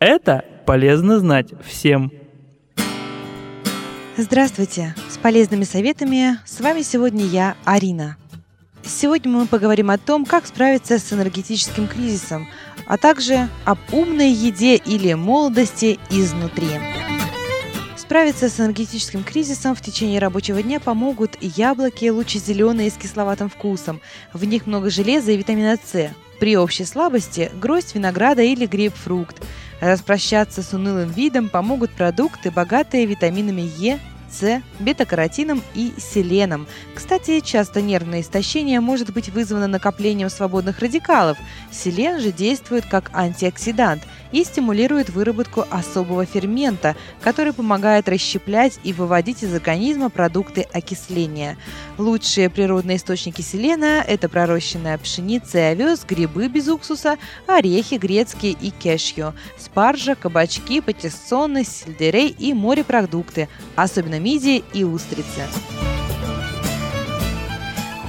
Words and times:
Это 0.00 0.46
полезно 0.64 1.18
знать 1.18 1.48
всем. 1.62 2.10
Здравствуйте! 4.16 4.94
С 5.10 5.18
полезными 5.18 5.64
советами 5.64 6.38
с 6.46 6.58
вами 6.60 6.80
сегодня 6.80 7.26
я, 7.26 7.54
Арина. 7.66 8.16
Сегодня 8.82 9.30
мы 9.30 9.46
поговорим 9.46 9.90
о 9.90 9.98
том, 9.98 10.24
как 10.24 10.46
справиться 10.46 10.98
с 10.98 11.12
энергетическим 11.12 11.86
кризисом, 11.86 12.48
а 12.86 12.96
также 12.96 13.50
об 13.66 13.78
умной 13.92 14.30
еде 14.30 14.76
или 14.76 15.12
молодости 15.12 15.98
изнутри. 16.08 16.80
Справиться 17.98 18.48
с 18.48 18.58
энергетическим 18.58 19.22
кризисом 19.22 19.74
в 19.74 19.82
течение 19.82 20.18
рабочего 20.18 20.62
дня 20.62 20.80
помогут 20.80 21.36
яблоки 21.42 22.08
лучезеленые 22.08 22.90
с 22.90 22.94
кисловатым 22.94 23.50
вкусом. 23.50 24.00
В 24.32 24.46
них 24.46 24.66
много 24.66 24.88
железа 24.88 25.32
и 25.32 25.36
витамина 25.36 25.76
С. 25.76 26.10
При 26.40 26.56
общей 26.56 26.86
слабости– 26.86 27.52
гроздь 27.60 27.94
винограда 27.94 28.40
или 28.40 28.64
грейпфрукт. 28.64 29.42
Распрощаться 29.80 30.62
с 30.62 30.74
унылым 30.74 31.10
видом 31.10 31.48
помогут 31.48 31.90
продукты, 31.90 32.50
богатые 32.50 33.06
витаминами 33.06 33.70
Е, 33.78 33.98
с, 34.30 34.62
бета-каротином 34.78 35.62
и 35.74 35.92
селеном. 35.98 36.66
Кстати, 36.94 37.40
часто 37.40 37.80
нервное 37.82 38.20
истощение 38.20 38.80
может 38.80 39.12
быть 39.12 39.28
вызвано 39.30 39.66
накоплением 39.66 40.30
свободных 40.30 40.78
радикалов. 40.80 41.38
Селен 41.72 42.20
же 42.20 42.30
действует 42.30 42.84
как 42.86 43.10
антиоксидант 43.12 44.02
и 44.32 44.44
стимулирует 44.44 45.10
выработку 45.10 45.64
особого 45.70 46.24
фермента, 46.26 46.96
который 47.20 47.52
помогает 47.52 48.08
расщеплять 48.08 48.78
и 48.84 48.92
выводить 48.92 49.42
из 49.42 49.54
организма 49.54 50.10
продукты 50.10 50.66
окисления. 50.72 51.56
Лучшие 51.98 52.50
природные 52.50 52.96
источники 52.96 53.42
селена– 53.42 54.04
это 54.06 54.28
пророщенная 54.28 54.98
пшеница 54.98 55.58
и 55.58 55.62
овес, 55.62 56.04
грибы 56.06 56.48
без 56.48 56.68
уксуса, 56.68 57.18
орехи 57.46 57.94
грецкие 57.94 58.52
и 58.52 58.70
кешью, 58.70 59.34
спаржа, 59.58 60.14
кабачки, 60.14 60.80
патиссоны, 60.80 61.64
сельдерей 61.64 62.28
и 62.28 62.54
морепродукты, 62.54 63.48
особенно 63.76 64.18
мидии 64.18 64.64
и 64.72 64.84
устрицы. 64.84 65.42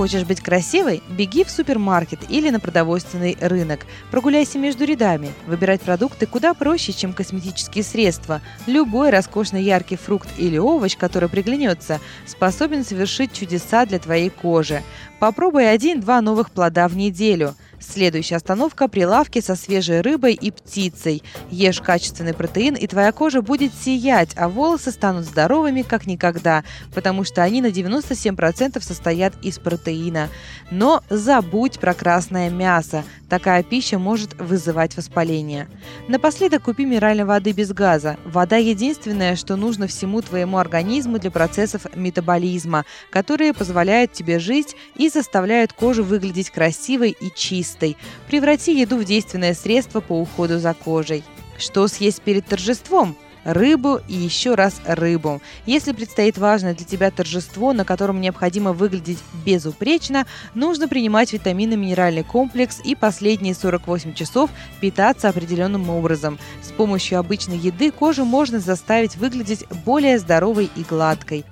Хочешь 0.01 0.23
быть 0.23 0.41
красивой? 0.41 1.03
Беги 1.09 1.43
в 1.43 1.51
супермаркет 1.51 2.21
или 2.27 2.49
на 2.49 2.59
продовольственный 2.59 3.37
рынок. 3.39 3.81
Прогуляйся 4.09 4.57
между 4.57 4.83
рядами. 4.83 5.31
Выбирать 5.45 5.81
продукты 5.81 6.25
куда 6.25 6.55
проще, 6.55 6.91
чем 6.91 7.13
косметические 7.13 7.83
средства. 7.83 8.41
Любой 8.65 9.11
роскошный 9.11 9.61
яркий 9.61 9.97
фрукт 9.97 10.27
или 10.39 10.57
овощ, 10.57 10.97
который 10.97 11.29
приглянется, 11.29 11.99
способен 12.25 12.83
совершить 12.83 13.31
чудеса 13.31 13.85
для 13.85 13.99
твоей 13.99 14.31
кожи. 14.31 14.81
Попробуй 15.19 15.71
один-два 15.71 16.21
новых 16.21 16.49
плода 16.49 16.87
в 16.87 16.97
неделю– 16.97 17.53
Следующая 17.81 18.35
остановка– 18.35 18.87
прилавки 18.89 19.41
со 19.41 19.55
свежей 19.55 20.01
рыбой 20.01 20.33
и 20.33 20.51
птицей. 20.51 21.23
Ешь 21.49 21.81
качественный 21.81 22.33
протеин, 22.33 22.75
и 22.75 22.85
твоя 22.85 23.11
кожа 23.11 23.41
будет 23.41 23.73
сиять, 23.73 24.29
а 24.35 24.47
волосы 24.49 24.91
станут 24.91 25.25
здоровыми, 25.25 25.81
как 25.81 26.05
никогда, 26.05 26.63
потому 26.93 27.23
что 27.23 27.41
они 27.41 27.61
на 27.61 27.67
97% 27.67 28.81
состоят 28.81 29.33
из 29.41 29.57
протеина. 29.57 30.29
Но 30.69 31.03
забудь 31.09 31.79
про 31.79 31.93
красное 31.93 32.49
мясо. 32.51 33.03
Такая 33.31 33.63
пища 33.63 33.97
может 33.97 34.33
вызывать 34.41 34.97
воспаление. 34.97 35.69
Напоследок 36.09 36.63
купи 36.63 36.83
минеральной 36.83 37.23
воды 37.23 37.53
без 37.53 37.71
газа. 37.71 38.17
Вода 38.25 38.57
единственное, 38.57 39.37
что 39.37 39.55
нужно 39.55 39.87
всему 39.87 40.21
твоему 40.21 40.57
организму 40.57 41.17
для 41.17 41.31
процессов 41.31 41.83
метаболизма, 41.95 42.83
которые 43.09 43.53
позволяют 43.53 44.11
тебе 44.11 44.37
жить 44.37 44.75
и 44.97 45.07
заставляют 45.07 45.71
кожу 45.71 46.03
выглядеть 46.03 46.49
красивой 46.49 47.15
и 47.17 47.31
чистой. 47.33 47.95
Преврати 48.27 48.77
еду 48.77 48.97
в 48.97 49.05
действенное 49.05 49.53
средство 49.53 50.01
по 50.01 50.19
уходу 50.19 50.59
за 50.59 50.73
кожей. 50.73 51.23
Что 51.57 51.87
съесть 51.87 52.21
перед 52.23 52.45
торжеством? 52.45 53.15
Рыбу 53.43 53.99
и 54.07 54.13
еще 54.13 54.55
раз 54.55 54.81
рыбу. 54.85 55.41
Если 55.65 55.91
предстоит 55.91 56.37
важное 56.37 56.73
для 56.73 56.85
тебя 56.85 57.11
торжество, 57.11 57.73
на 57.73 57.85
котором 57.85 58.21
необходимо 58.21 58.73
выглядеть 58.73 59.19
безупречно, 59.45 60.25
нужно 60.55 60.87
принимать 60.87 61.33
витаминно 61.33 61.75
минеральный 61.75 62.23
комплекс 62.23 62.79
и 62.83 62.95
последние 62.95 63.55
48 63.55 64.13
часов 64.13 64.49
питаться 64.79 65.29
определенным 65.29 65.89
образом. 65.89 66.39
С 66.61 66.71
помощью 66.71 67.19
обычной 67.19 67.57
еды 67.57 67.91
кожу 67.91 68.25
можно 68.25 68.59
заставить 68.59 69.15
выглядеть 69.15 69.65
более 69.85 70.19
здоровой 70.19 70.69
и 70.75 70.83
гладкой. 70.83 71.45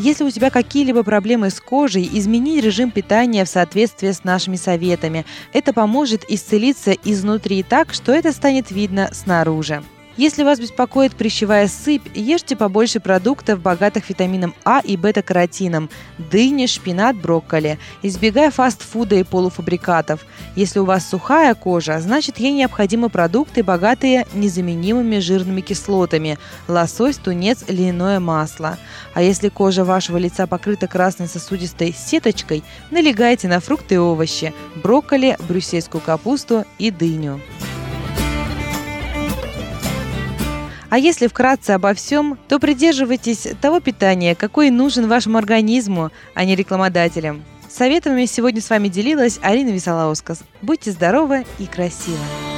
Если 0.00 0.22
у 0.22 0.30
тебя 0.30 0.50
какие-либо 0.50 1.02
проблемы 1.02 1.50
с 1.50 1.60
кожей, 1.60 2.08
измени 2.12 2.60
режим 2.60 2.92
питания 2.92 3.44
в 3.44 3.48
соответствии 3.48 4.12
с 4.12 4.22
нашими 4.22 4.54
советами. 4.54 5.26
Это 5.52 5.72
поможет 5.72 6.24
исцелиться 6.28 6.92
изнутри 6.92 7.64
так, 7.64 7.92
что 7.92 8.12
это 8.12 8.30
станет 8.30 8.70
видно 8.70 9.10
снаружи. 9.12 9.82
Если 10.18 10.42
вас 10.42 10.58
беспокоит 10.58 11.14
прыщевая 11.14 11.68
сыпь, 11.68 12.10
ешьте 12.12 12.56
побольше 12.56 12.98
продуктов, 12.98 13.60
богатых 13.60 14.08
витамином 14.08 14.52
А 14.64 14.80
и 14.80 14.96
бета-каротином– 14.96 15.88
дыни, 16.18 16.66
шпинат, 16.66 17.14
брокколи. 17.16 17.78
Избегая 18.02 18.50
фастфуда 18.50 19.14
и 19.14 19.22
полуфабрикатов. 19.22 20.26
Если 20.56 20.80
у 20.80 20.84
вас 20.84 21.08
сухая 21.08 21.54
кожа, 21.54 22.00
значит 22.00 22.38
ей 22.38 22.52
необходимы 22.52 23.10
продукты, 23.10 23.62
богатые 23.62 24.26
незаменимыми 24.34 25.20
жирными 25.20 25.60
кислотами– 25.60 26.36
лосось, 26.66 27.18
тунец, 27.18 27.64
льняное 27.68 28.18
масло. 28.18 28.76
А 29.14 29.22
если 29.22 29.50
кожа 29.50 29.84
вашего 29.84 30.16
лица 30.16 30.48
покрыта 30.48 30.88
красной 30.88 31.28
сосудистой 31.28 31.94
сеточкой, 31.96 32.64
налегайте 32.90 33.46
на 33.46 33.60
фрукты 33.60 33.94
и 33.94 33.98
овощи– 33.98 34.52
брокколи, 34.82 35.36
брюссельскую 35.48 36.00
капусту 36.00 36.64
и 36.80 36.90
дыню. 36.90 37.40
А 40.90 40.98
если 40.98 41.26
вкратце 41.26 41.72
обо 41.72 41.92
всем, 41.94 42.38
то 42.48 42.58
придерживайтесь 42.58 43.48
того 43.60 43.80
питания, 43.80 44.34
какое 44.34 44.70
нужен 44.70 45.08
вашему 45.08 45.38
организму, 45.38 46.10
а 46.34 46.44
не 46.44 46.56
рекламодателям. 46.56 47.44
Советами 47.68 48.24
сегодня 48.24 48.62
с 48.62 48.70
вами 48.70 48.88
делилась 48.88 49.38
Арина 49.42 49.68
Висолаускас. 49.70 50.42
Будьте 50.62 50.90
здоровы 50.90 51.44
и 51.58 51.66
красивы! 51.66 52.57